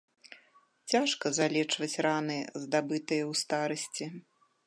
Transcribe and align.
Цяжка 0.93 1.25
залечваць 1.39 2.01
раны, 2.07 2.39
здабытыя 2.63 3.23
ў 3.31 3.45
старасці. 3.45 4.05